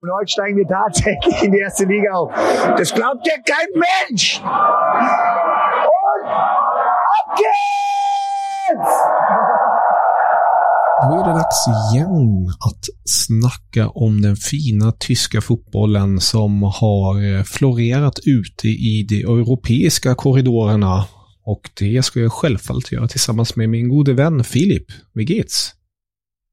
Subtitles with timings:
[0.00, 2.32] Und heute steigen wir tatsächlich in die erste Liga auf.
[2.76, 4.40] Das glaubt ja kein Mensch!
[4.40, 6.28] Und
[7.18, 8.92] ab geht's!
[11.02, 17.42] Då är det dags igen att snacka om den fina tyska fotbollen som har eh,
[17.42, 21.04] florerat ute i de europeiska korridorerna.
[21.44, 24.86] Och det ska jag självfallet göra tillsammans med min gode vän Filip.
[25.14, 25.77] Wie geht's?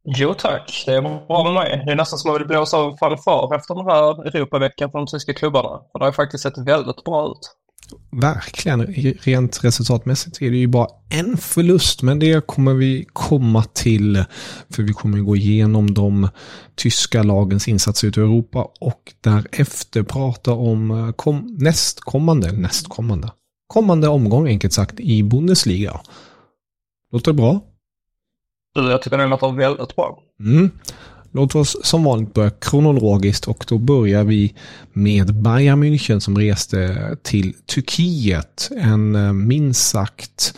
[0.05, 1.83] Jo tack, det är bra med mig.
[1.85, 4.91] Det är nästan som att man vill blåsa av en fanfar efter den här Europaveckan
[4.91, 5.81] för de tyska klubbarna.
[5.91, 7.55] För det har faktiskt sett väldigt bra ut.
[8.21, 8.85] Verkligen.
[9.21, 14.23] Rent resultatmässigt är det ju bara en förlust, men det kommer vi komma till.
[14.69, 16.29] För vi kommer gå igenom de
[16.75, 23.31] tyska lagens insatser ute i Europa och därefter prata om eh, kom, nästkommande, nästkommande,
[23.67, 26.01] kommande omgång enkelt sagt i Bundesliga.
[27.11, 27.37] Låter det
[28.75, 28.91] bra?
[28.91, 30.19] Jag tycker det låter väldigt bra.
[30.39, 30.71] Mm.
[31.31, 34.55] Låt oss som vanligt börja kronologiskt och då börjar vi
[34.93, 38.69] med Bayern München som reste till Turkiet.
[38.77, 40.53] En eh, minst sagt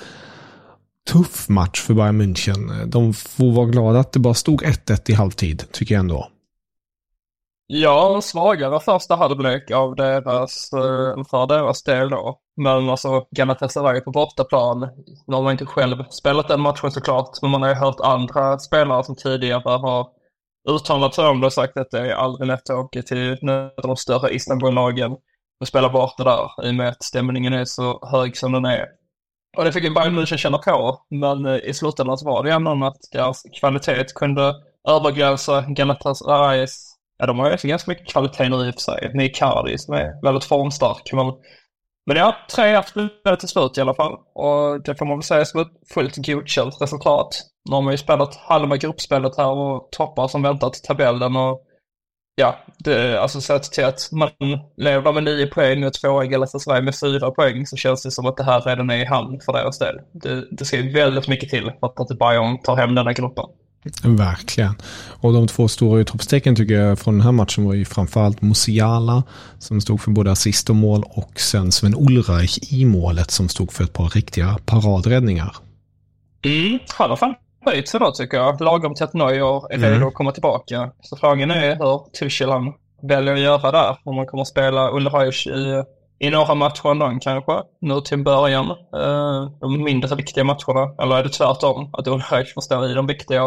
[1.10, 2.86] tuff match för Bayern München.
[2.86, 6.28] De får vara glada att det bara stod 1-1 i halvtid, tycker jag ändå.
[7.68, 12.40] Ja, svagare första halvlek av deras, eh, för deras del då.
[12.58, 14.80] Men alltså Galatasaray på bortaplan,
[15.28, 18.60] nu har man inte själv spelat den matchen såklart, men man har ju hört andra
[18.60, 20.08] spelare som tidigare har
[20.70, 23.80] uttalat sig om det och sagt att det är aldrig lätt att åka till något
[23.80, 25.12] av de större Istanbullagen
[25.62, 28.86] och spela borta där i och med att stämningen är så hög som den är.
[29.58, 32.52] Och det fick ju Bayern München känna på, men eh, i slutändan så var det
[32.52, 34.56] ändå att deras kvalitet kunde
[34.90, 39.12] överglänsa Galatasarays Ja, de har ju ganska mycket kvalitet nu i och för sig.
[39.14, 41.14] Med Icardi som är väldigt formstark.
[41.14, 41.34] Men,
[42.08, 44.14] men ja, 3-1 till slut i alla fall.
[44.36, 47.42] Och det får man väl säga som ett fullt godkänt resultat.
[47.70, 51.64] Nu har man ju spelat halva gruppspelet här och toppar som väntat tabellen och
[52.36, 54.30] ja, det, alltså sett till att man
[54.78, 58.26] lever med nio poäng och tvåa i Galatasaray med fyra poäng så känns det som
[58.26, 59.96] att det här redan är i hamn för deras del.
[60.14, 63.46] Det, det ser väldigt mycket till för att inte Bayern tar hem denna gruppen.
[64.04, 64.76] Verkligen.
[65.22, 69.24] Och de två stora utropstecken tycker jag från den här matchen var ju framförallt Musiala
[69.60, 73.72] som stod för både assist och mål och sen Sven Ulreich i målet som stod
[73.72, 75.56] för ett par riktiga paradräddningar.
[76.46, 78.62] Mm, han har fan höjt sig då tycker jag.
[78.62, 80.08] Lagom till att Neuer är redo mm.
[80.08, 80.92] att komma tillbaka.
[81.02, 83.98] Så frågan är hur Tuchel han väljer att göra där.
[84.04, 85.84] Om man kommer att spela Ulreich i,
[86.20, 87.62] i några matcher ändå kanske.
[87.82, 88.66] Nu till en början.
[88.96, 90.96] Uh, de mindre viktiga matcherna.
[91.02, 91.90] Eller är det tvärtom?
[91.94, 93.44] Att Ulreich får stå i de viktiga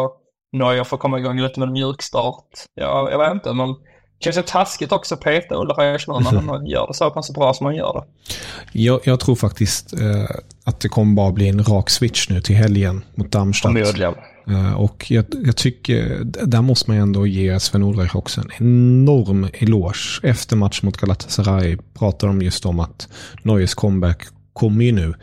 [0.51, 2.49] Neuer får komma igång lite med en mjukstart.
[2.75, 6.13] Ja, jag vet inte, men det känns ju taskigt också att peta Ulla Reich nu
[6.13, 8.33] när han gör det så pass bra som han gör det.
[8.79, 10.25] Jag, jag tror faktiskt eh,
[10.63, 13.99] att det kommer bara bli en rak switch nu till helgen mot Darmstadt.
[14.47, 19.47] Eh, och jag, jag, tycker, där måste man ändå ge Sven Ulreich också en enorm
[19.53, 20.19] eloge.
[20.23, 23.07] Efter match mot Galatasaray pratar de just om att
[23.43, 24.23] Neues comeback
[24.53, 25.13] kommer ju nu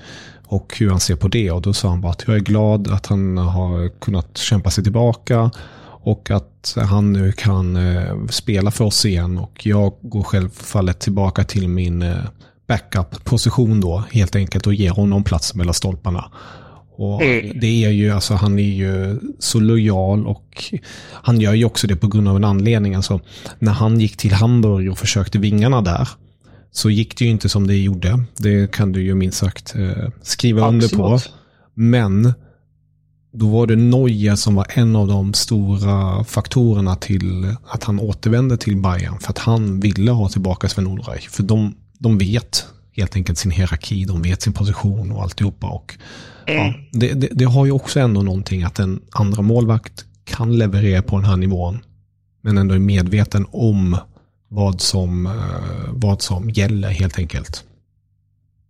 [0.49, 1.51] och hur han ser på det.
[1.51, 4.85] Och då sa han bara att jag är glad att han har kunnat kämpa sig
[4.85, 5.51] tillbaka
[6.01, 9.39] och att han nu kan eh, spela för oss igen.
[9.39, 12.17] Och jag går självfallet tillbaka till min eh,
[12.69, 16.31] backup-position då helt enkelt och ger honom plats mellan stolparna.
[16.97, 17.61] Och mm.
[17.61, 20.65] det är ju, alltså han är ju så lojal och
[21.11, 22.95] han gör ju också det på grund av en anledning.
[22.95, 23.21] Alltså
[23.59, 26.09] när han gick till Hamburg och försökte vingarna där
[26.71, 28.25] så gick det ju inte som det gjorde.
[28.37, 30.93] Det kan du ju minst sagt eh, skriva Absolut.
[30.93, 31.21] under på.
[31.75, 32.33] Men
[33.33, 38.57] då var det Noja som var en av de stora faktorerna till att han återvände
[38.57, 39.19] till Bayern.
[39.19, 41.29] För att han ville ha tillbaka Sven Ulreich.
[41.29, 45.67] För de, de vet helt enkelt sin hierarki, de vet sin position och alltihopa.
[45.67, 45.95] Och,
[46.47, 46.67] mm.
[46.67, 51.03] ja, det, det, det, har ju också ändå någonting att en andra målvakt kan leverera
[51.03, 51.79] på den här nivån.
[52.43, 53.97] Men ändå är medveten om
[54.49, 57.65] vad som, eh, vad som gäller helt enkelt.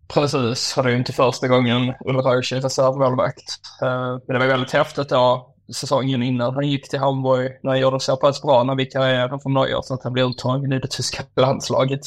[0.09, 3.61] Precis, och det är ju inte första gången Ulreich är reservmålvakt.
[3.83, 7.81] Eh, men det var väldigt häftigt då säsongen innan han gick till Hamburg när han
[7.81, 10.79] gjorde så pass bra när vi karriären från Neuer så att han blev uttagen i
[10.79, 12.01] det tyska landslaget.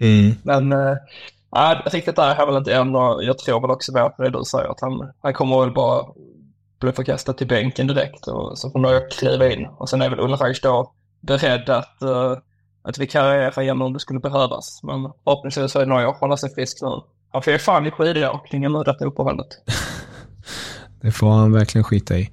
[0.00, 0.34] Mm.
[0.42, 0.96] Men äh,
[1.86, 4.30] riktigt där är han väl inte än och jag tror väl också mer på det
[4.30, 6.04] du säger att han, han kommer väl bara
[6.80, 9.66] blev förkastad till bänken direkt och så får Neuer kliva in.
[9.66, 12.36] Och sen är väl Ulreich då beredd att, uh,
[12.84, 14.80] att vi karriärar igen om det skulle behövas.
[14.82, 16.88] Men förhoppningsvis så är Neuer hålla sig frisk nu.
[17.32, 19.48] Han får ju fan i skidåkningen nu detta uppehållet.
[21.00, 22.30] det får han verkligen skita i.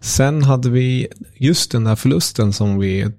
[0.00, 3.12] Sen hade vi just den där förlusten som vi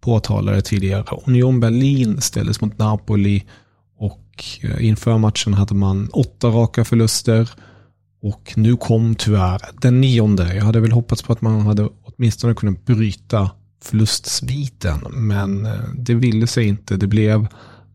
[0.00, 1.04] påtalade tidigare.
[1.26, 3.44] Union Berlin ställdes mot Napoli
[3.98, 7.50] och eh, inför matchen hade man åtta raka förluster.
[8.22, 10.54] Och nu kom tyvärr den nionde.
[10.54, 13.50] Jag hade väl hoppats på att man hade åtminstone kunnat bryta
[13.84, 15.00] förlustsviten.
[15.10, 16.96] Men eh, det ville sig inte.
[16.96, 17.46] Det blev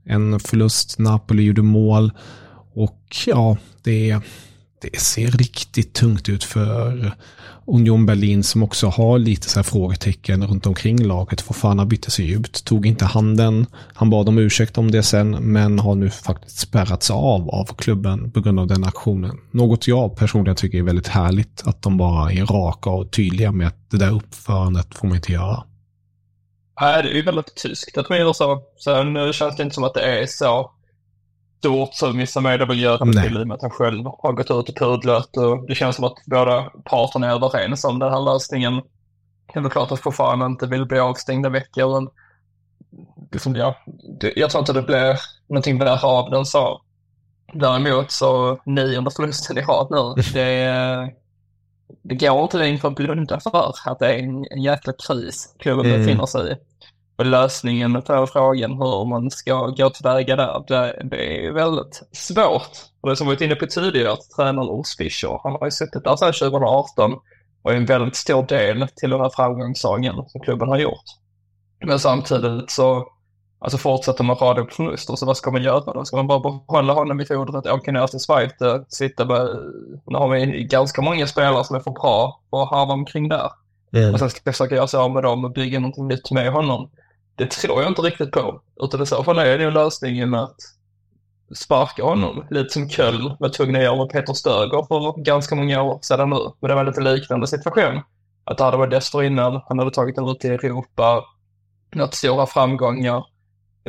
[0.06, 1.00] en förlust.
[1.00, 2.12] Napoli gjorde mål.
[2.74, 4.19] Och ja, det,
[4.81, 7.13] det ser riktigt tungt ut för
[7.71, 11.41] Union Berlin som också har lite så här frågetecken runt omkring laget.
[11.41, 13.65] Fofana bytte sig ut, tog inte handen.
[13.94, 18.31] Han bad om ursäkt om det sen, men har nu faktiskt spärrats av av klubben
[18.31, 19.38] på grund av den aktionen.
[19.51, 23.68] Något jag personligen tycker är väldigt härligt, att de bara är raka och tydliga med
[23.68, 25.63] att det där uppförandet får man inte göra.
[26.81, 28.61] Nej, det är ju väldigt tyskt att man gör så.
[28.83, 30.71] Sen känns det inte som att det är så
[31.59, 34.33] stort som vissa medier vill göra det till i och med att han själv har
[34.33, 38.11] gått ut och pudlat och det känns som att båda parterna är överens om den
[38.11, 38.81] här lösningen.
[39.53, 42.09] Det är väl klart att fortfarande inte vill bli avstängd en vecka men
[43.31, 43.75] liksom, ja,
[44.19, 46.81] det, jag tror inte det blir någonting värre av den så.
[47.53, 51.13] Däremot så nionde förlusten i rad nu, det,
[52.09, 55.85] det går inte längre att blunda för att det är en, en jäkla kris klubben
[55.85, 56.00] mm.
[56.00, 56.56] befinner sig i.
[57.17, 62.71] Och lösningen på frågan hur man ska gå tillväga där, det, det är väldigt svårt.
[63.01, 65.71] Och det som vi varit inne på tidigare, att tränaren Urs Fischer, han har ju
[65.71, 67.13] suttit där sedan 2018
[67.61, 71.05] och är en väldigt stor del till den här framgångssagan som klubben har gjort.
[71.85, 73.07] Men samtidigt så
[73.59, 76.06] alltså fortsätter man rada upp förluster, så vad ska man göra då?
[76.06, 78.53] Ska man bara behålla honom i fodret att åka ner till Schweiz,
[78.88, 79.47] sitta med,
[80.06, 83.51] nu har vi ganska många spelare som är för bra och harva omkring där.
[83.94, 84.13] Mm.
[84.13, 86.51] Och sen ska jag försöka göra sig av med dem och bygga någonting nytt med
[86.51, 86.89] honom.
[87.35, 88.61] Det tror jag inte riktigt på.
[88.81, 90.55] Utan i så fall är det lösningen att
[91.55, 92.45] sparka honom.
[92.50, 96.29] Lite som Köln var tvungna att göra med Peter Stöger för ganska många år sedan
[96.29, 96.51] nu.
[96.59, 98.01] Men det var lite liknande situation.
[98.44, 101.23] Att det hade varit dessförinnan, han hade tagit en ut i Europa,
[101.91, 103.25] nått stora framgångar.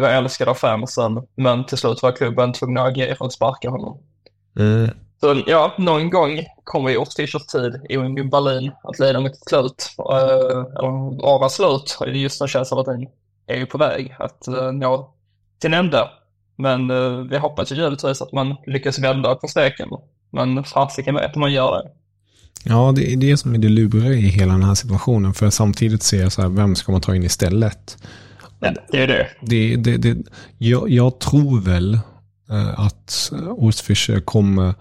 [0.01, 3.71] Det var älskad av fansen, men till slut var klubben tvungna att agera att sparka
[3.71, 3.99] honom.
[4.59, 4.91] Mm.
[5.21, 9.95] Så ja, någon gång kommer Urs Fischers tid i Berlin att leda mot ett slut,
[9.99, 10.15] äh,
[10.79, 11.99] eller vara slut.
[12.07, 13.07] Just nu känns det som att den
[13.47, 15.15] är ju på väg att uh, nå
[15.59, 16.09] till ända.
[16.57, 19.89] Men uh, vi hoppas ju givetvis att man lyckas vända på steken.
[20.31, 21.91] Men fasiken vet man gör det.
[22.65, 25.35] Ja, det är det som är det luriga i hela den här situationen.
[25.35, 27.97] För samtidigt ser jag så här, vem ska man ta in istället?
[28.61, 29.29] Ja, det är det.
[29.41, 30.19] det, det, det
[30.59, 31.95] jag, jag tror väl
[32.51, 34.75] uh, att Ostfischer kommer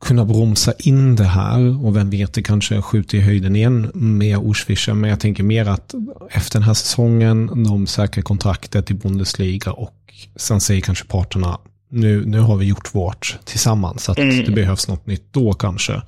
[0.00, 4.38] kunna bromsa in det här och vem vet, det kanske skjuter i höjden igen med
[4.38, 4.94] Orsfischer.
[4.94, 5.94] Men jag tänker mer att
[6.30, 9.96] efter den här säsongen, de säkrar kontraktet i Bundesliga och
[10.36, 11.58] sen säger kanske parterna
[11.90, 14.04] nu, nu har vi gjort vårt tillsammans.
[14.04, 14.44] Så att mm.
[14.44, 16.02] det behövs något nytt då kanske.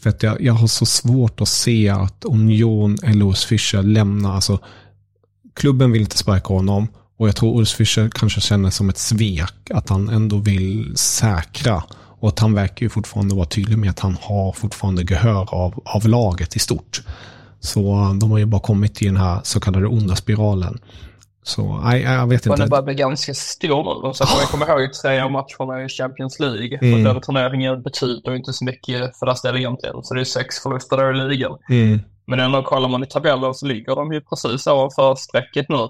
[0.00, 4.34] För att jag, jag har så svårt att se att Union eller Fischer lämnar.
[4.34, 4.58] Alltså,
[5.58, 6.88] klubben vill inte sparka honom.
[7.18, 11.82] Och jag tror Urs Fischer kanske känner som ett svek att han ändå vill säkra
[12.20, 15.82] och att han verkar ju fortfarande vara tydlig med att han har fortfarande gehör av,
[15.84, 17.02] av laget i stort.
[17.60, 17.80] Så
[18.20, 20.78] de har ju bara kommit till den här så kallade onda spiralen.
[21.42, 22.62] Så nej, jag vet inte.
[22.62, 24.14] Den börjar bli ganska stor nu.
[24.14, 26.78] Så att jag kommer ihåg tre av matcherna i Champions League.
[26.82, 27.04] Mm.
[27.04, 30.02] För den turneringen betyder inte så mycket för deras del egentligen.
[30.02, 31.58] Så det är sex förluster där i ligan.
[31.68, 32.00] Mm.
[32.28, 35.88] Men ändå kollar man i tabellen så ligger de ju precis ovanför strecket nu.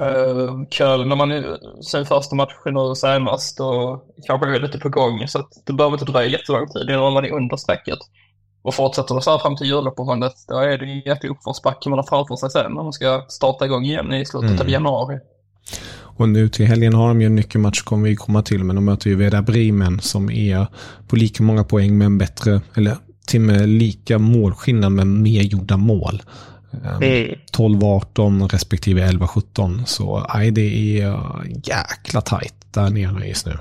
[0.00, 5.28] Uh, Köln när man sin första match nu senast och kanske är lite på gång
[5.28, 7.98] så att det behöver inte dröja jättelång tid innan man är under strecket.
[8.62, 11.98] Och fortsätter det så här fram till juluppehållet då är det en jäkla uppförsbacke man
[11.98, 14.60] har framför sig sen när man ska starta igång igen i slutet mm.
[14.60, 15.18] av januari.
[16.16, 18.84] Och nu till helgen har de ju en nyckelmatch kommer vi komma till men de
[18.84, 20.66] möter ju Veda Bremen som är
[21.08, 25.76] på lika många poäng men bättre, eller till och med lika målskillnad men mer gjorda
[25.76, 26.22] mål.
[27.02, 27.38] Mm.
[27.52, 29.84] 12-18 respektive 11-17.
[29.84, 31.18] Så nej, det är
[31.64, 33.58] jäkla tajt där nere just nu.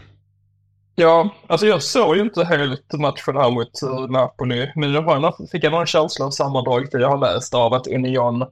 [0.95, 4.71] Ja, alltså jag såg ju inte helt matchen här mot uh, Napoli.
[4.75, 8.45] Men jag var, fick jag någon känsla av sammandraget jag har läst av att Union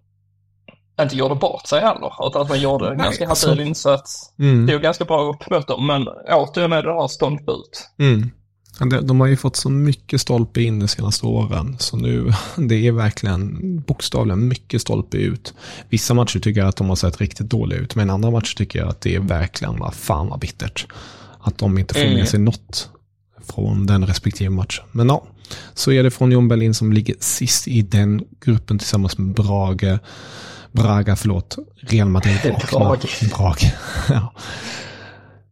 [1.01, 2.27] inte gjorde bort sig heller.
[2.27, 4.33] Utan att man gjorde en ganska habil alltså, insats.
[4.39, 4.65] Mm.
[4.65, 5.87] Det är ju ganska bra upp mot dem.
[5.87, 7.89] Men återigen är det här stånd ut.
[7.99, 8.31] Mm.
[8.79, 11.75] De har ju fått så mycket stolpe in de senaste åren.
[11.79, 15.53] Så nu, det är verkligen bokstavligen mycket stolpe ut.
[15.89, 17.95] Vissa matcher tycker jag att de har sett riktigt dåliga ut.
[17.95, 20.87] Men andra matcher tycker jag att det är verkligen, vad fan vad bittert.
[21.41, 22.25] Att de inte får med mm.
[22.25, 22.89] sig något
[23.53, 24.85] från den respektive matchen.
[24.91, 25.23] Men ja,
[25.73, 29.99] så är det från Union Berlin som ligger sist i den gruppen tillsammans med Brage.
[30.71, 31.57] Braga, förlåt.
[31.75, 33.29] Real Madrid och Brage.
[33.37, 33.73] Brage.
[34.09, 34.33] ja.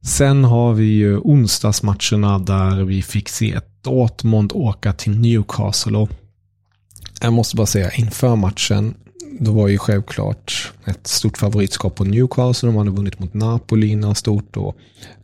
[0.07, 5.97] Sen har vi ju onsdagsmatcherna där vi fick se ett Dortmund åka till Newcastle.
[5.97, 6.09] Och
[7.21, 8.95] jag måste bara säga, inför matchen,
[9.39, 12.69] då var ju självklart ett stort favoritskap på Newcastle.
[12.69, 14.77] De hade vunnit mot Napoli innan stort och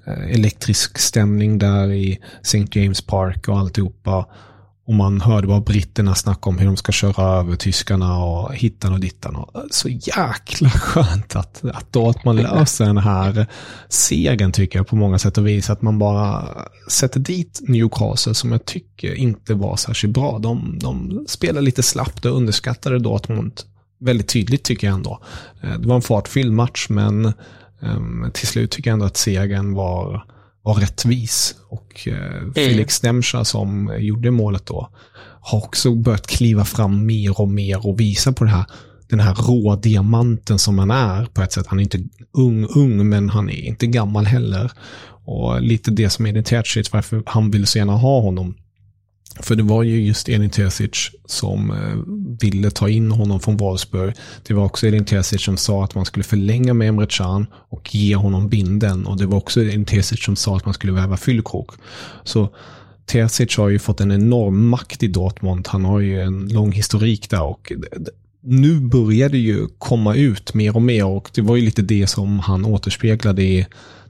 [0.07, 2.67] eh, elektrisk stämning där i St.
[2.71, 4.25] James Park och alltihopa.
[4.85, 8.93] Och man hörde bara britterna snacka om hur de ska köra över tyskarna och hittan
[8.93, 9.35] och dittan.
[9.35, 13.47] Och eh, så jäkla skönt att, att Dortmund löser den här
[13.89, 15.69] segern tycker jag på många sätt och vis.
[15.69, 16.49] Att man bara
[16.89, 20.39] sätter dit Newcastle som jag tycker inte var särskilt bra.
[20.39, 23.61] De, de spelar lite slappt och underskattade Dortmund
[23.99, 25.19] väldigt tydligt tycker jag ändå.
[25.61, 27.33] Eh, det var en fartfylld match men
[27.81, 30.25] ehm, till slut tycker jag ändå att segern var
[30.63, 31.55] var rättvis.
[31.69, 32.53] Och eh, mm.
[32.53, 34.89] Felix Nemcha som gjorde målet då
[35.41, 38.65] har också börjat kliva fram mer och mer och visa på det här,
[39.09, 41.67] den här rå diamanten som han är på ett sätt.
[41.67, 44.71] Han är inte ung, ung, men han är inte gammal heller.
[45.25, 48.55] Och lite det som är irriterat varför han vill så gärna ha honom
[49.39, 54.13] för det var ju just Elin Terzic som eh, ville ta in honom från Wolfsburg.
[54.47, 57.95] Det var också Elin Terzic som sa att man skulle förlänga med Emre Can och
[57.95, 59.05] ge honom binden.
[59.05, 61.71] Och det var också Elin Terzic som sa att man skulle väva fyllkrok.
[62.23, 62.49] Så
[63.05, 65.67] Terzic har ju fått en enorm makt i Dortmund.
[65.67, 67.71] Han har ju en lång historik där och
[68.43, 72.07] nu börjar det ju komma ut mer och mer och det var ju lite det
[72.07, 73.67] som han återspeglade i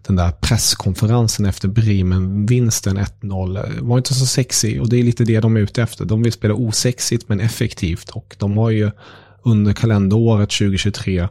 [0.07, 5.39] den där presskonferensen efter Bremen-vinsten 1-0 var inte så sexig och det är lite det
[5.39, 6.05] de är ute efter.
[6.05, 8.91] De vill spela osexigt men effektivt och de har ju
[9.43, 11.27] under kalenderåret 2023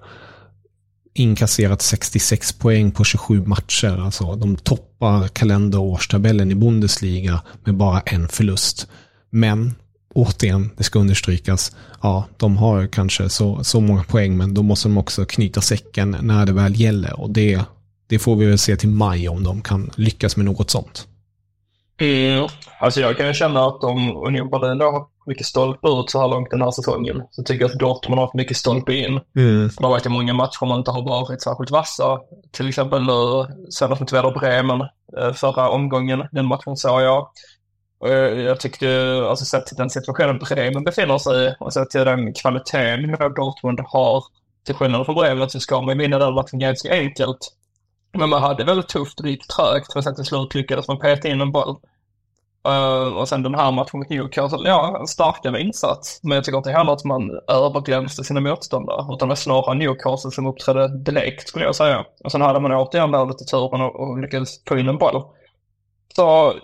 [1.15, 4.05] inkasserat 66 poäng på 27 matcher.
[4.05, 8.89] Alltså de toppar kalenderårstabellen i Bundesliga med bara en förlust.
[9.31, 9.75] Men
[10.15, 14.89] återigen, det ska understrykas, ja, de har kanske så, så många poäng, men då måste
[14.89, 17.21] de också knyta säcken när det väl gäller.
[17.21, 17.61] Och det
[18.13, 21.07] det får vi väl se till maj om de kan lyckas med något sånt.
[22.01, 22.49] Mm.
[22.81, 26.21] Alltså jag kan ju känna att om Union Berlin då har mycket stolpe ut så
[26.21, 29.21] här långt den här säsongen så tycker jag att Dortmund har haft mycket stolpe in.
[29.37, 29.71] Mm.
[29.79, 32.21] Det har varit många matcher man inte har varit särskilt vassa.
[32.51, 34.81] Till exempel nu senast mot Werder Bremen
[35.19, 36.23] eh, förra omgången.
[36.33, 37.29] Den matchen såg jag.
[38.03, 41.91] Och eh, jag tyckte, alltså sett till den situationen Bremen befinner sig i och sett
[41.91, 44.25] till den kvaliteten Dortmund har
[44.67, 47.39] till skillnad från Bremen så ska man vinna den matchen ganska enkelt.
[48.13, 50.99] Men man hade väldigt tufft och det gick trögt för sen till slut lyckades man
[50.99, 51.77] peta in en boll.
[52.69, 56.21] Uh, och sen den här matchen mot Newcastle, ja, en starkare insats.
[56.23, 59.15] Men jag tycker inte heller att man överglänste sina motståndare.
[59.15, 62.05] Utan det var snarare Newcastle som uppträdde blekt skulle jag säga.
[62.25, 65.23] Och sen hade man återigen där lite turen och, och lyckades få in en boll.
[66.17, 66.55] Så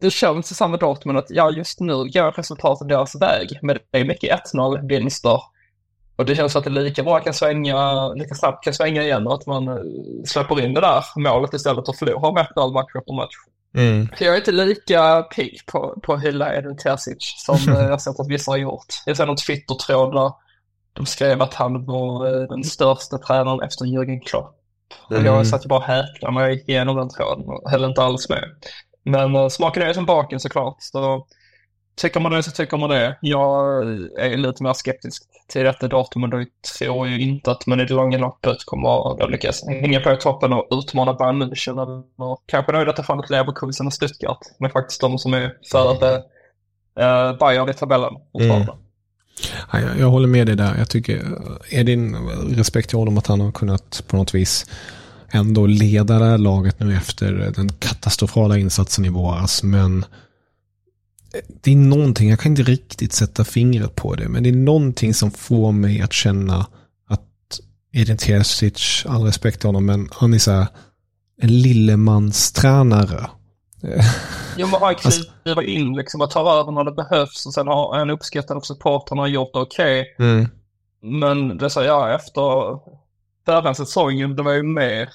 [0.00, 3.58] det känns i samma Dortmund att ja, just nu går resultatet deras väg.
[3.62, 5.40] Men det är mycket 1-0 vinster
[6.18, 9.34] och det känns att det lika bra kan svänga, lika snabbt kan svänga igen och
[9.34, 9.74] att man eh,
[10.24, 13.34] släpper in det där målet istället och förlorar med 1-0 match efter match.
[13.74, 14.08] Mm.
[14.18, 18.20] jag är inte lika pigg på, på att hylla Edin Terzic som eh, jag sett
[18.20, 18.86] att vissa har gjort.
[19.06, 20.32] Jag ser någon Twitter-tråd där
[20.92, 24.54] de skrev att han var eh, den största tränaren efter Jürgen Klopp.
[25.10, 25.22] Mm.
[25.22, 27.84] Och jag satt ju bara och häpnade när jag gick igenom den tråden och höll
[27.84, 28.44] inte alls med.
[29.08, 30.76] Men smaken är som baken såklart.
[30.78, 31.26] Så
[31.96, 33.18] tycker man det så tycker man det.
[33.20, 33.82] Jag
[34.18, 36.44] är lite mer skeptisk till detta datum och då
[36.78, 40.16] tror ju inte att man i det långa loppet kommer att lyckas hänga på i
[40.16, 44.40] toppen och utmana Bayern München eller kanske nöjda ta fram ett Leverkusen och Stuttgart.
[44.58, 46.14] Men faktiskt de som är före
[47.00, 48.66] äh, Bayern i tabellen Mm.
[49.72, 50.74] Ja, jag, jag håller med dig där.
[50.78, 51.24] Jag tycker,
[51.70, 52.16] är din
[52.56, 54.66] respekt till honom att han har kunnat på något vis
[55.30, 59.62] ändå leda det här laget nu efter den katastrofala insatsen i våras.
[59.62, 60.04] Men
[61.62, 65.14] det är någonting, jag kan inte riktigt sätta fingret på det, men det är någonting
[65.14, 66.66] som får mig att känna
[67.08, 67.60] att
[67.92, 70.66] Edin Terzic, all respekt till honom, men han är så här
[71.42, 73.30] en lillemanstränare.
[74.56, 77.66] Jo, men han kliver alltså, in liksom och tar över när det behövs och sen
[77.66, 80.00] har han uppskattat av supportrarna och gjort det okej.
[80.00, 80.28] Okay.
[80.28, 80.48] Mm.
[81.02, 82.42] Men det säger jag efter
[83.48, 85.08] förra säsongen, det var ju mer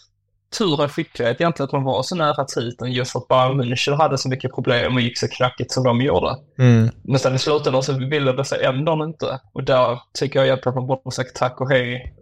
[0.57, 3.95] tur och skicklighet egentligen att man var så nära titeln just för att Bayern München
[3.97, 6.35] hade så mycket problem och gick så knackigt som de gjorde.
[6.59, 6.89] Mm.
[7.03, 9.39] Men sen i slutändan så ville det sig ändå inte.
[9.53, 12.13] Och där tycker jag egentligen att man borde sagt tack och hej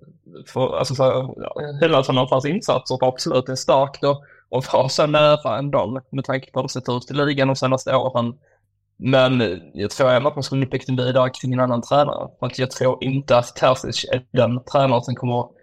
[0.47, 1.35] för alltså, så,
[1.81, 6.51] hela hans insatser för absolut är starkt och, och var så nära ändå med tanke
[6.51, 8.33] på hur det sett ut i ligan de senaste åren.
[8.97, 12.27] Men jag tror ändå att man skulle nypa vidare kring en annan tränare.
[12.39, 15.60] För att jag tror inte att Terzic är den tränare som kommer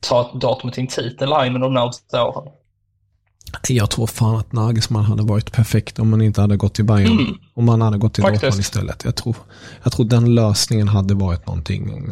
[0.00, 2.52] ta ett datum till en titel här inom de närmaste åren.
[3.68, 7.12] Jag tror fan att Nagelsmann hade varit perfekt om man inte hade gått till Bayern.
[7.12, 7.34] Mm.
[7.54, 8.42] Om man hade gått till Faktiskt.
[8.42, 9.04] Dortmund istället.
[9.04, 9.36] Jag tror,
[9.82, 12.10] jag tror den lösningen hade varit någonting.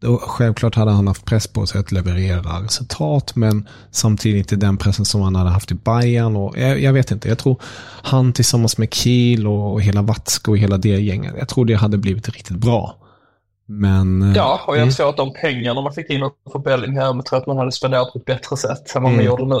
[0.00, 4.76] Då, självklart hade han haft press på sig att leverera resultat, men samtidigt inte den
[4.76, 6.36] pressen som han hade haft i Bayern.
[6.36, 7.60] Och jag, jag vet inte, jag tror
[8.02, 11.74] han tillsammans med Kiel och, och hela Watzke och hela det gänget, jag tror det
[11.74, 12.96] hade blivit riktigt bra.
[13.70, 14.22] Men...
[14.22, 14.94] Eh, ja, och jag mm.
[14.94, 18.18] tror att de pengarna man fick in för Bellingham tror att man hade spenderat på
[18.18, 19.26] ett bättre sätt än vad man mm.
[19.26, 19.54] gjorde nu.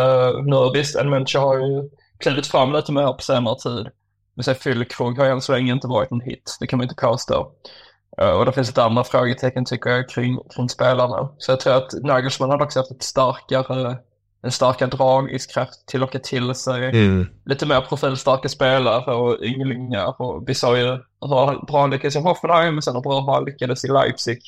[0.00, 3.88] Uh, nu visst, en människa har ju klivit fram lite mer på senare tid.
[4.34, 7.06] Men sen Fyllkrog har än så länge inte varit någon hit, det kan man inte
[7.06, 7.50] påstå.
[8.22, 11.28] Uh, och det finns ett andra frågetecken tycker jag kring, kring spelarna.
[11.38, 13.96] Så jag tror att Nagelsmann hade också haft ett starkare
[14.44, 17.26] en starkare dragningskraft till att locka till sig mm.
[17.44, 20.22] lite mer profilstarka spelare och ynglingar.
[20.22, 23.44] Och vi sa ju hur bra han lyckades i Hoffenheim, men sen hur bra han
[23.44, 24.38] lyckades i Leipzig.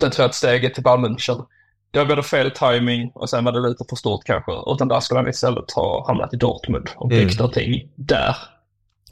[0.00, 1.46] Sen tror jag att steget till Bayern München,
[1.90, 4.52] det var fel timing och sen var det lite för stort kanske.
[4.66, 7.36] Utan där skulle han istället ha hamnat i Dortmund och byggt mm.
[7.36, 8.36] någonting där.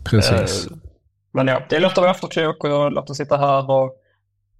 [0.05, 0.67] Precis.
[0.67, 0.77] Uh,
[1.33, 3.98] men ja, det är lätt att vara efterklok och lätt att sitta här och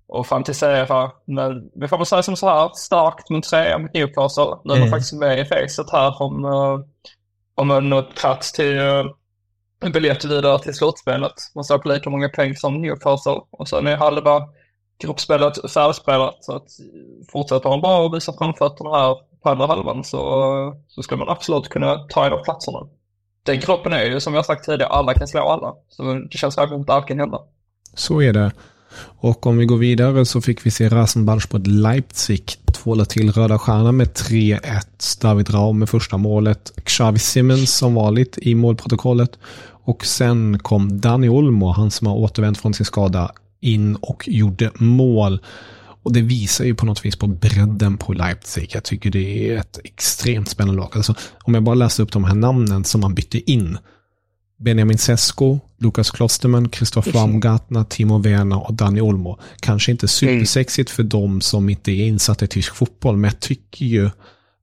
[0.09, 1.11] och fantisera.
[1.25, 4.57] Men vi får väl säga som så här, starkt men trea mot Newcastle.
[4.65, 4.91] Nu är mm.
[4.91, 6.81] man faktiskt med i facet här om, uh,
[7.55, 8.79] om nått plats till
[9.81, 11.33] en biljett vidare till slutspelet.
[11.55, 13.41] Man står på lika många poäng som Newcastle.
[13.51, 14.43] Och sen är halva
[15.03, 16.45] gruppspelet färdigspelat.
[16.45, 16.69] Så att
[17.33, 20.19] fortsätter man bara och visar framfötterna här på andra halvan så,
[20.89, 22.79] så skulle man absolut kunna ta en av platserna.
[23.43, 25.75] Den gruppen är ju som jag sagt tidigare, alla kan slå alla.
[25.89, 27.41] Så det känns verkligen inte kan hända.
[27.95, 28.53] Så är det.
[29.21, 33.97] Och om vi går vidare så fick vi se Rasenballsport Leipzig tvåla till Röda Stjärnan
[33.97, 35.23] med 3-1.
[35.23, 36.73] David Raum med första målet.
[36.85, 39.39] Xavi Simmons som vanligt i målprotokollet.
[39.85, 43.31] Och sen kom Dani Olmo, han som har återvänt från sin skada,
[43.61, 45.41] in och gjorde mål.
[46.03, 48.71] Och det visar ju på något vis på bredden på Leipzig.
[48.75, 50.91] Jag tycker det är ett extremt spännande lag.
[50.97, 53.79] Alltså, om jag bara läser upp de här namnen som man bytte in
[54.61, 59.39] Benjamin Sesko, Lukas Klosterman, Christoph Baumgartner, Timo Werner och Dani Olmo.
[59.61, 63.87] Kanske inte supersexigt för dem som inte är insatta i tysk fotboll, men jag tycker
[63.87, 64.05] ju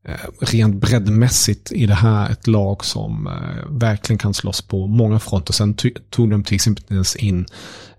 [0.07, 3.33] eh, rent breddmässigt i det här ett lag som eh,
[3.70, 5.53] verkligen kan slåss på många fronter.
[5.53, 5.74] Sen
[6.09, 7.46] tog de till exempel in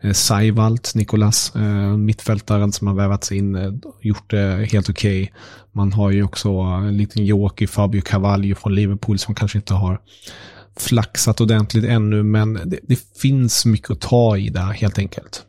[0.00, 1.52] eh, Seiwald, Nikolas,
[1.98, 5.22] mittfältaren som har vävats in, gjort det helt okej.
[5.22, 5.34] Okay.
[5.72, 10.00] Man har ju också en liten joker, Fabio Cavallo från Liverpool som kanske inte har
[10.76, 15.46] flaxat ordentligt ännu, men det, det, finns mycket att ta i där helt enkelt.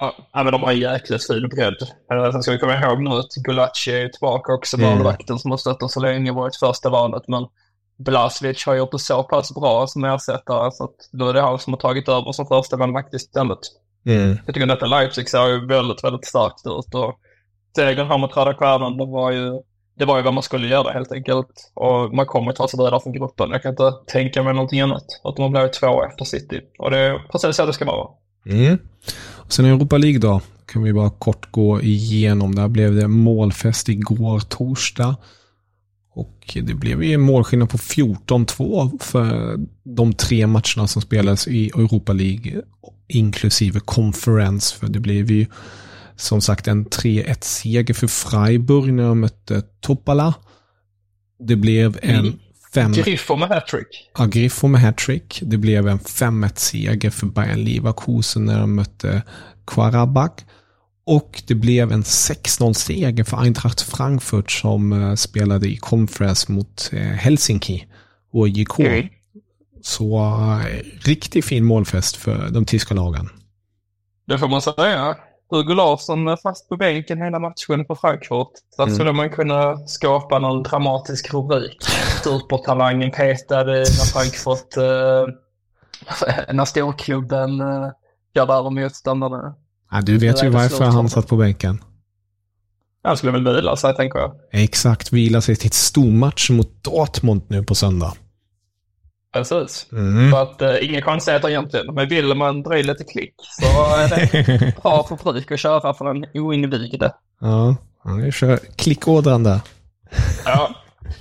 [0.00, 1.88] Ja, men de har en jäkligt fin bredd.
[2.32, 4.90] Sen ska vi komma ihåg nu att Gulacsi är tillbaka också, mm.
[4.90, 7.46] målvakten som har stött oss så länge, varit första valet, men
[7.98, 11.58] Blasevic har gjort det så pass bra som ersättare så att då är det han
[11.58, 13.58] som har tagit över som första målvakt istället.
[14.06, 14.38] Mm.
[14.46, 17.18] Jag tycker att detta Leipzig ser ju väldigt, väldigt starkt ut och
[17.76, 19.62] segern här mot Röda Stjärnan, det var ju
[19.98, 21.70] det var ju vad man skulle göra helt enkelt.
[21.74, 23.50] Och man kommer ta sig vidare från gruppen.
[23.50, 25.04] Jag kan inte tänka mig någonting annat.
[25.24, 26.60] Att man blir blivit två efter City.
[26.78, 28.08] Och det är precis så det ska vara.
[28.46, 28.78] Mm.
[29.20, 30.40] Och sen Europa League då.
[30.66, 32.54] Kan vi bara kort gå igenom.
[32.54, 35.16] Där blev det målfest igår torsdag.
[36.14, 41.66] Och det blev ju en målskillnad på 14-2 för de tre matcherna som spelades i
[41.66, 42.62] Europa League.
[43.08, 44.76] Inklusive Conference.
[44.76, 45.46] För det blev ju
[46.18, 50.34] som sagt en 3-1-seger för Freiburg när de mötte Topala.
[51.38, 52.38] Det blev en mm.
[52.74, 52.92] fem...
[52.92, 54.10] Griffo med hattrick.
[54.18, 55.40] Ja, Griffo med hattrick.
[55.42, 59.22] Det blev en 5-1-seger för Bayern Leverkusen när de mötte
[59.66, 60.44] Quarabak.
[61.06, 67.00] Och det blev en 6-0-seger för Eintracht Frankfurt som uh, spelade i conference mot uh,
[67.00, 67.86] Helsinki
[68.32, 68.78] och JK.
[68.78, 69.08] Mm.
[69.82, 70.64] Så uh,
[71.00, 73.28] riktigt fin målfest för de tyska lagen.
[74.26, 75.16] Det får man säga.
[75.50, 78.52] Hugo Larsson fast på bänken hela matchen på Frankfurt.
[78.76, 78.94] Så mm.
[78.94, 81.82] skulle man kunna skapa någon dramatisk rubrik.
[82.24, 85.34] Supertalangen petade när Frankfurt, eh,
[86.54, 87.88] när storklubben eh,
[88.34, 89.54] gör över motståndarna.
[89.90, 91.84] Ja, du vet ju varför han satt på bänken.
[93.02, 94.32] Han skulle väl vila sig, tänker jag.
[94.52, 98.12] Exakt, vila sig till ett stormatch mot Dortmund nu på söndag.
[99.32, 99.86] Precis.
[99.92, 100.30] Mm.
[100.30, 101.94] För att eh, inga konstigheter egentligen.
[101.94, 106.10] Men vill man dra i lite klick så är det bra rubrik att köra för
[106.10, 107.12] en oinvigde.
[107.40, 107.76] Ja,
[108.22, 109.60] vi kör klickådran där.
[110.44, 110.70] ja.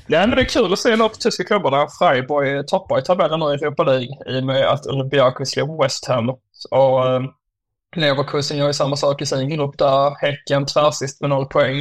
[0.08, 1.88] Men det är kul att se nu på tyska klubbarna.
[2.00, 6.08] Freiburg toppar i tabellen nu i Europa League i och med att Olympiakos slog West
[6.08, 6.30] Ham.
[6.72, 7.22] Och eh,
[7.96, 10.15] Leverkusen gör ju samma sak i sin grupp där.
[10.22, 11.78] Häcken tvärsist med noll poäng.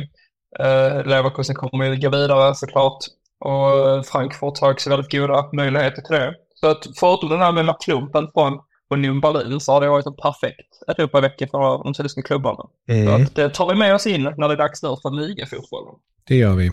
[0.59, 2.99] Eh, Leverkusen kommer ju gå vidare såklart.
[3.47, 6.35] Och Frankfurt har också väldigt goda möjligheter till det.
[6.55, 8.59] Så att förutom den här lilla klumpen från
[8.91, 12.65] Union Berlin så har det varit en perfekt Europavecka för de tyska klubbarna.
[12.89, 13.07] Mm.
[13.07, 15.95] Så att det tar vi med oss in när det är dags nu för ligafotbollen.
[16.29, 16.73] Det gör vi.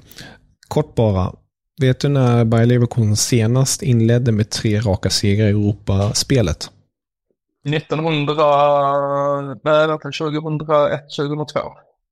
[0.68, 1.34] Kort bara.
[1.82, 6.72] Vet du när Bayer Leverkusen senast inledde med tre raka segrar i Europaspelet?
[7.66, 11.60] 1900, nej, 2001, 2002.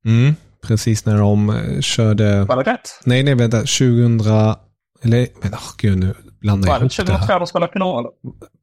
[0.06, 0.36] Mm,
[0.68, 2.44] precis när de eh, körde...
[2.44, 3.00] Var det rätt?
[3.04, 3.58] Nej, nej, vänta.
[3.58, 4.20] 2000...
[5.04, 7.18] Eller, men oh, gud nu blandar jag ihop det här.
[7.18, 8.06] 2002 de spelade final?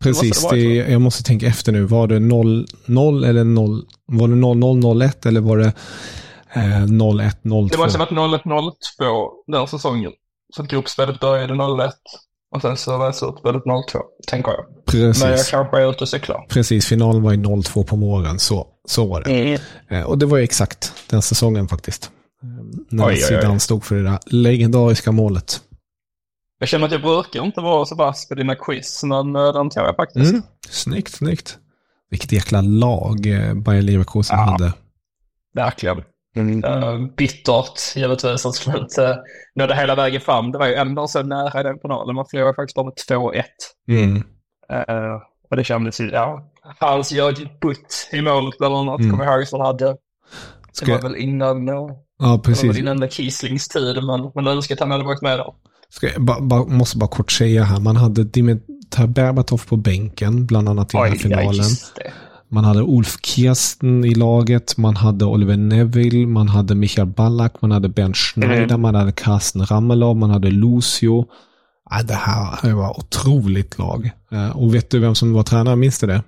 [0.02, 1.84] Precis, det det, jag måste tänka efter nu.
[1.84, 3.82] Var det 0, 0 eller 0?
[4.06, 5.72] Var det 0, 0, 01 eller var det
[6.52, 7.68] eh, 01, 02?
[7.70, 8.42] Det måste ha varit 01,
[8.98, 10.12] 02 den säsongen.
[10.54, 11.94] Så att gruppspelet började 01
[12.50, 14.84] och sen så var det slutspelet 02, tänker jag.
[14.86, 15.22] Precis.
[15.22, 16.46] Men jag kanske är ute och cyklar.
[16.48, 19.30] Precis, finalen var i 02 på morgonen, så, så var det.
[19.30, 19.60] Mm.
[19.88, 22.10] Eh, och det var ju exakt den säsongen faktiskt.
[22.42, 22.48] Eh,
[22.88, 25.60] när Zidane stod för det där legendariska målet.
[26.58, 29.70] Jag känner att jag brukar inte vara så vass på dina quiz, men uh, den
[29.70, 30.30] tar jag faktiskt.
[30.30, 30.42] Mm.
[30.68, 31.58] Snyggt, snyggt.
[32.10, 33.16] Vilket jäkla lag
[33.64, 34.72] Bayer Leverkusen ja, hade.
[35.54, 36.02] Verkligen.
[36.38, 36.64] Mm.
[36.64, 39.18] Uh, bittert givetvis att skulle inte
[39.54, 40.52] nådde hela vägen fram.
[40.52, 42.14] Det var ju ändå så nära i den finalen.
[42.14, 43.42] Man förlorade faktiskt bara med 2-1.
[43.88, 44.16] Mm.
[44.16, 49.10] Uh, och det kändes ju, ja, hans Jörgen Butt i målet bland annat, mm.
[49.10, 49.96] kommer jag ihåg, som hade.
[50.72, 50.86] Ska...
[50.86, 51.66] Det var väl innan,
[52.18, 52.62] ja, precis.
[52.62, 55.54] Det var innan Kieslings tid, men, men önskar att han hade varit med då.
[55.90, 60.46] Ska jag ba, ba, måste bara kort säga här, man hade Dimitar Berbatov på bänken,
[60.46, 61.64] bland annat i den här finalen.
[62.50, 67.70] Man hade Ulf Kirsten i laget, man hade Oliver Neville, man hade Michael Ballack, man
[67.70, 68.80] hade Bernd Schneider, mm.
[68.80, 71.26] man hade Carsten Ramelov, man hade Lucio.
[71.90, 74.10] Ja, det här var otroligt lag.
[74.32, 76.22] Eh, och vet du vem som var tränare, minns du det?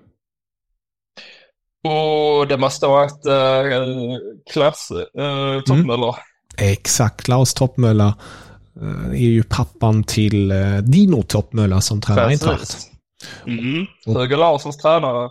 [1.84, 6.14] Och det måste ha varit äh, Klaus äh, Toppmöller.
[6.58, 6.72] Mm.
[6.72, 8.12] Exakt, Klaus Toppmöller
[9.12, 10.52] är ju pappan till
[10.82, 12.78] Dino Toppmöller som tränar Eintracht.
[13.46, 13.86] Mm.
[14.06, 15.30] Höger Larssons tränare.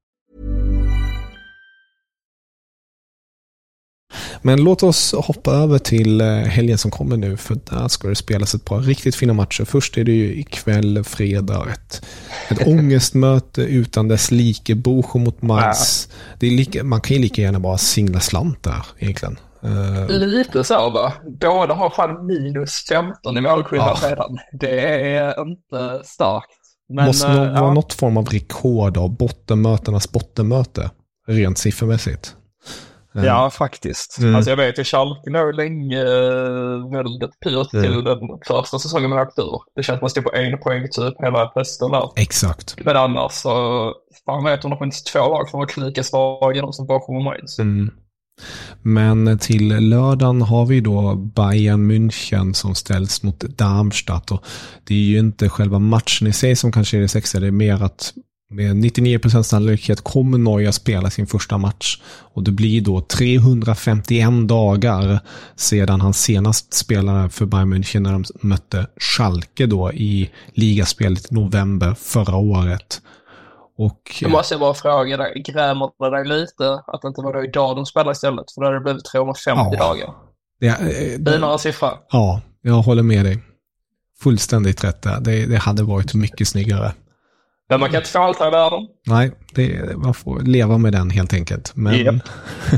[4.41, 8.15] Men låt oss hoppa över till eh, helgen som kommer nu, för där ska det
[8.15, 9.65] spelas ett par riktigt fina matcher.
[9.65, 12.05] Först är det ju ikväll, fredag, ett,
[12.49, 16.09] ett ångestmöte utan dess like, Bocho mot Mainz.
[16.39, 19.37] Det lika, man kan ju lika gärna bara singla slant där, egentligen.
[19.65, 21.13] Uh, Lite så va?
[21.41, 24.09] Båda har fan minus 15 i målskillnad ja.
[24.09, 24.37] redan.
[24.51, 24.79] Det
[25.15, 26.47] är inte starkt.
[26.89, 27.73] Men, Måste uh, vara ja.
[27.73, 30.89] något form av rekord av bottenmötenas bottenmöte,
[31.27, 32.35] rent siffermässigt.
[33.15, 33.27] Mm.
[33.27, 34.17] Ja, faktiskt.
[34.19, 34.35] Mm.
[34.35, 36.03] Alltså jag vet ju Schalke låg länge
[36.91, 37.85] väldigt pyrt mm.
[37.85, 39.59] till den första säsongen man åkte ur.
[39.75, 42.09] Det känns som att man stod på en poäng typ hela hösten där.
[42.15, 42.75] Exakt.
[42.85, 43.93] Men annars så,
[44.25, 47.59] fan vet om det finns två lag som var lika svaga som bakom Mainz.
[47.59, 47.91] Mm.
[48.81, 54.31] Men till lördagen har vi då Bayern München som ställs mot Darmstadt.
[54.31, 54.45] Och
[54.87, 57.51] det är ju inte själva matchen i sig som kanske är det sexiga, det är
[57.51, 58.13] mer att
[58.51, 62.01] med 99% sannolikhet kommer Neuer spela sin första match.
[62.33, 65.19] Och det blir då 351 dagar
[65.55, 71.35] sedan han senast spelade för Bayern München när de mötte Schalke då i ligaspelet i
[71.35, 73.01] november förra året.
[73.77, 77.33] Och, då måste jag bara fråga dig, grämer det dig lite att det inte var
[77.33, 78.51] då idag de spelade istället?
[78.51, 80.09] För då hade det blivit 350 ja, dagar.
[80.59, 80.77] Det,
[81.31, 81.91] Finare siffra.
[82.09, 83.39] Ja, jag håller med dig.
[84.19, 85.19] Fullständigt rätt där.
[85.19, 86.93] Det, det hade varit mycket snyggare.
[87.71, 88.87] Men man kan inte få allt här i världen.
[89.07, 91.71] Nej, det, man får leva med den helt enkelt.
[91.75, 92.15] Men yep.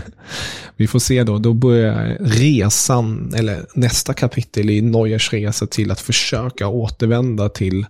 [0.78, 1.38] vi får se då.
[1.38, 7.86] Då börjar resan, eller nästa kapitel i Neuers resa till att försöka återvända till,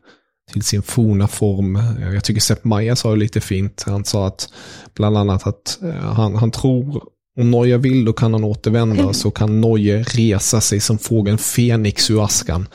[0.51, 1.79] till sin forna form.
[2.13, 3.83] Jag tycker Sepp Maja sa det lite fint.
[3.85, 4.49] Han sa att
[4.95, 7.03] bland annat att eh, han, han tror
[7.39, 12.11] om Neuer vill då kan han återvända så kan Neuer resa sig som fågeln Fenix
[12.11, 12.67] ur askan.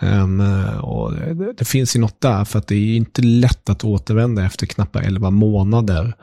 [0.00, 0.40] Um,
[0.80, 4.44] och det, det, finns ju något där för att det är inte lätt att återvända
[4.44, 6.14] efter knappt 11 månader.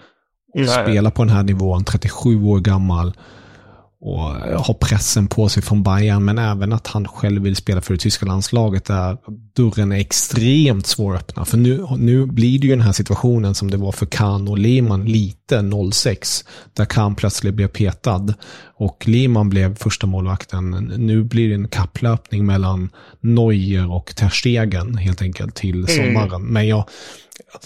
[0.53, 3.13] Och spela på den här nivån, 37 år gammal
[4.01, 4.19] och
[4.59, 7.99] har pressen på sig från Bayern, men även att han själv vill spela för det
[7.99, 9.17] tyska landslaget där
[9.55, 11.45] dörren är extremt svår att öppna.
[11.45, 14.57] För nu, nu blir det ju den här situationen som det var för Kahn och
[14.57, 18.33] Lehmann lite 06, där Kahn plötsligt blev petad
[18.75, 20.71] och Lehmann blev första målvakten.
[20.97, 25.87] Nu blir det en kapplöpning mellan Neuer och Terstegen helt enkelt till mm.
[25.87, 26.41] sommaren.
[26.41, 26.53] Mm.
[26.53, 26.85] Men jag,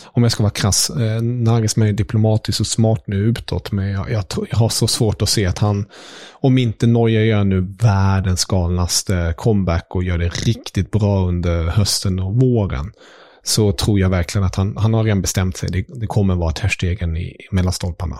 [0.05, 4.12] om jag ska vara krass, eh, Nagelsmann är diplomatisk och smart nu utåt, men jag,
[4.12, 5.86] jag, jag, har så svårt att se att han,
[6.31, 12.19] om inte Neuer gör nu världens galnaste comeback och gör det riktigt bra under hösten
[12.19, 12.91] och våren,
[13.43, 15.69] så tror jag verkligen att han, han har redan bestämt sig.
[15.71, 18.19] Det, det kommer vara Terstegen i, mellan stolparna.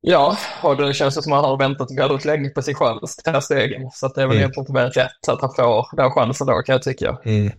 [0.00, 3.90] Ja, och det känns som att han har väntat väldigt länge på sin chans, Terstegen.
[3.92, 4.50] Så det är väl mm.
[4.50, 7.18] egentligen rätt att han får den chansen då, kan jag tycka.
[7.24, 7.52] Mm.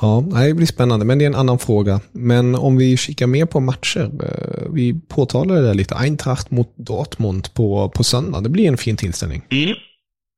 [0.00, 2.00] Ja, det blir spännande, men det är en annan fråga.
[2.12, 4.10] Men om vi kikar mer på matcher.
[4.22, 5.94] Eh, vi påtalade det lite.
[5.94, 8.40] Eintracht mot Dortmund på, på söndag.
[8.40, 9.42] Det blir en fin tillställning.
[9.50, 9.76] Mm.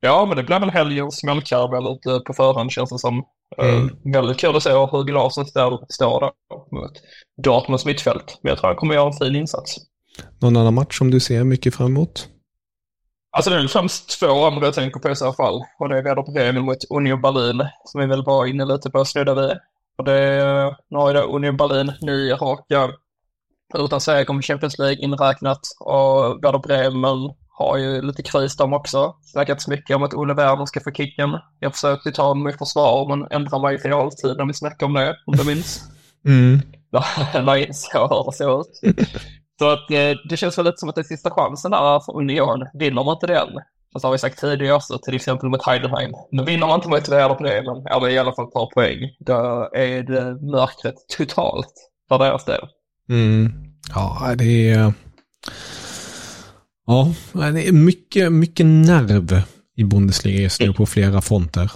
[0.00, 3.24] Ja, men det blir väl helgens smällkarv eller på förhand känns det som.
[3.58, 3.90] Eh, mm.
[4.04, 6.92] Väldigt kul att se hur Larsson står, står där mot
[7.44, 8.38] Dortmunds mittfält.
[8.42, 9.76] Men jag tror han kommer göra en fin insats.
[10.38, 12.28] Någon annan match som du ser mycket fram emot?
[13.34, 15.62] Alltså det är främst två andra jag tänker på i så fall.
[15.78, 18.98] Och det är Werder Bremen mot Union Berlin, som vi väl var inne lite på
[18.98, 19.58] och snudda vid.
[19.98, 22.90] Och det är, nu har ju då Union Berlin nio raka
[23.74, 25.60] utan seger om Champions League inräknat.
[25.80, 29.14] Och Werder Bremen har ju lite kris de också.
[29.22, 31.30] Snackats mycket om att Olle Werner ska få kicken.
[31.60, 34.94] Jag försökte ta honom i försvar men ändrar mig i finaltid när vi snackade om
[34.94, 35.82] det, om du minns.
[36.26, 36.60] Mm.
[37.34, 39.02] Jag insåg hur det såg ut.
[39.62, 42.16] Så att eh, det känns väl lite som att det är sista chansen där för
[42.16, 42.66] Union.
[42.74, 43.48] Vinner man inte den,
[44.00, 46.12] så har vi sagt tidigare också, till exempel mot Heidenheim.
[46.32, 48.74] Men vinner man inte mot Werder på det, men det i alla fall ett par
[48.74, 51.72] poäng, då är det mörkret totalt
[52.08, 52.60] för deras del.
[53.08, 53.52] Mm.
[53.94, 54.92] Ja, det är...
[56.86, 59.42] Ja, det är mycket, mycket nerv
[59.76, 61.72] i Bundesliga just nu på flera fronter.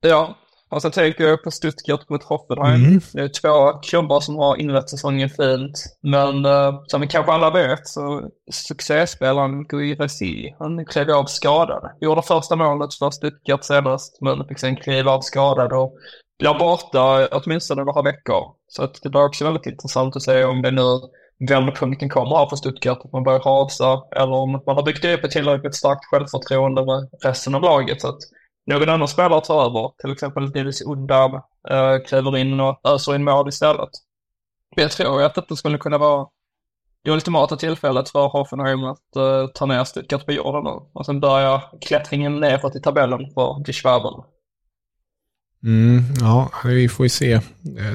[0.00, 0.36] Ja,
[0.70, 2.84] och sen tänker jag på Stuttgart mot Hoffenheim.
[2.84, 3.00] Mm.
[3.12, 5.84] Det är två klubbar som har inlett säsongen fint.
[6.02, 11.90] Men uh, som vi kanske alla vet så succéspelaren Guiresi, han klev av skadad.
[12.00, 15.94] Gjorde första målet för Stuttgart senast, men fick sen kliva av skadad och
[16.38, 18.44] blir borta åtminstone några veckor.
[18.68, 21.00] Så att det blir också väldigt intressant att se om det nu
[21.48, 25.24] vändpunkten kommer här för Stuttgart, att man börjar rasa, eller om man har byggt upp
[25.24, 28.00] ett tillräckligt starkt självförtroende med resten av laget.
[28.00, 28.18] Så att
[28.66, 31.34] någon annan spelare tar över, till exempel Dennis Undam,
[31.70, 33.90] äh, eh, kliver in och öser in mål istället.
[34.76, 36.26] Men jag tror att detta skulle kunna vara
[37.04, 40.90] det ultimata tillfället för Hoffenheim att uh, ta ner Stuttgart på jorden nu.
[40.92, 44.22] Och sen börja klättringen neråt i tabellen för Die Schwaben.
[45.64, 47.32] Mm, ja, vi får ju se.
[47.32, 47.42] Eh,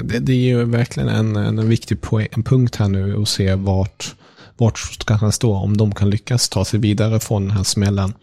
[0.04, 3.54] det, det är ju verkligen en, en viktig poäng, en punkt här nu att se
[3.54, 4.14] vart,
[4.56, 8.14] vart ska han stå om de kan lyckas ta sig vidare från den här smällen.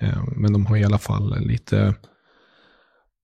[0.00, 1.94] Eh, men de har i alla fall lite,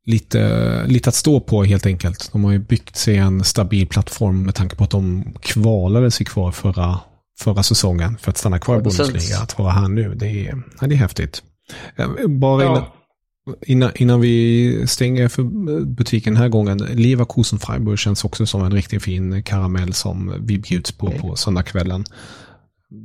[0.06, 2.32] lite, lite att stå på helt enkelt.
[2.32, 6.26] De har ju byggt sig en stabil plattform med tanke på att de kvalade sig
[6.26, 7.00] kvar förra,
[7.38, 9.38] förra säsongen för att stanna kvar i Bundesliga.
[9.38, 11.42] Att vara här nu, det är, ja, det är häftigt.
[11.96, 12.84] Eh, bara innan,
[13.66, 15.42] innan, innan vi stänger för
[15.84, 16.78] butiken den här gången.
[16.78, 22.04] Leverkusen Freiburg känns också som en riktigt fin karamell som vi bjuds på på söndagskvällen.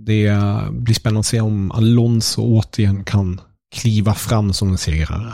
[0.05, 0.37] Det
[0.71, 3.41] blir spännande att se om Alonso återigen kan
[3.75, 5.33] kliva fram som en segrare.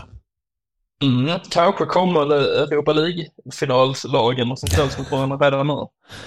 [1.01, 2.21] Mm, kanske kommer
[2.71, 5.73] Europa League-finalslagen som ställs mot varandra redan nu.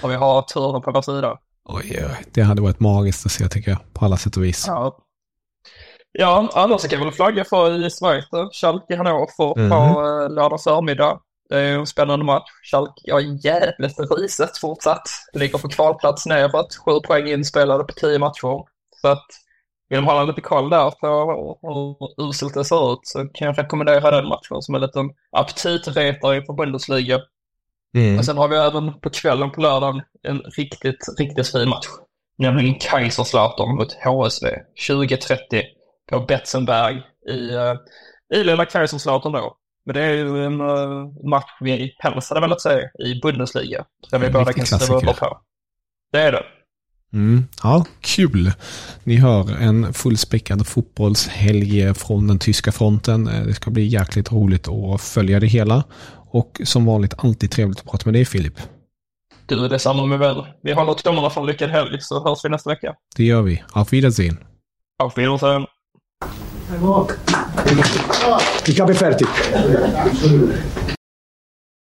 [0.02, 1.38] Och vi har turen på vår sida.
[1.64, 4.64] Oj, oj, det hade varit magiskt att se tycker jag, på alla sätt och vis.
[4.66, 4.98] Ja,
[6.12, 9.70] ja annars kan jag väl flagga för i Schweiz, Schalke Hannover mm.
[9.70, 11.20] på eh, lördag förmiddag.
[11.48, 12.50] Det är en spännande match.
[12.70, 15.08] Schalke har jävligt riset fortsatt.
[15.32, 18.64] Ligger på kvalplats neråt, sju poäng inspelade på tio matcher.
[19.00, 19.26] Så att
[19.88, 23.58] vill man ha lite koll där på hur uselt det ser ut så kan jag
[23.58, 27.20] rekommendera den matchen som en liten aptitretare inför Bundesliga.
[27.94, 28.18] Mm.
[28.18, 31.86] Och sen har vi även på kvällen på lördagen en riktigt, riktigt fin match.
[32.38, 34.46] Nämligen Kaiserslautern mot HSV
[34.88, 35.62] 2030
[36.10, 37.74] på Betzenberg i, uh,
[38.34, 39.56] i lilla Kaiserslautern då.
[39.84, 43.84] Men det är ju en uh, match vi helst hade velat se i Bundesliga.
[44.10, 45.40] Där vi båda kan skriva under på.
[46.12, 46.44] Det är det.
[47.12, 48.52] Mm, ja, kul.
[49.04, 53.28] Ni hör en fullspäckad fotbollshelg från den tyska fronten.
[53.28, 55.84] Eh, det ska bli jäkligt roligt att följa det hela.
[56.30, 58.54] Och som vanligt alltid trevligt att prata med dig Filip.
[59.46, 60.46] Du, detsamma med väl.
[60.62, 62.94] Vi håller tummarna för en lyckad helg så hörs vi nästa vecka.
[63.16, 63.62] Det gör vi.
[63.72, 64.38] Auf Wiedersehen.
[64.98, 65.66] Auf Wiedersehen.
[68.66, 69.28] Ich habe fertig.